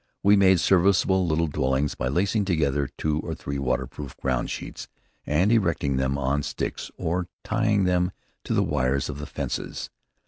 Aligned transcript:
We 0.23 0.35
made 0.35 0.59
serviceable 0.59 1.27
little 1.27 1.45
dwellings 1.45 1.93
by 1.93 2.07
lacing 2.07 2.43
together 2.45 2.89
two 2.97 3.19
or 3.19 3.35
three 3.35 3.59
waterproof 3.59 4.17
ground 4.17 4.49
sheets 4.49 4.87
and 5.27 5.51
erecting 5.51 5.97
them 5.97 6.17
on 6.17 6.41
sticks 6.41 6.89
or 6.97 7.27
tying 7.43 7.83
them 7.83 8.11
to 8.45 8.55
the 8.55 8.63
wires 8.63 9.09
of 9.09 9.19
the 9.19 9.27
fences. 9.27 9.91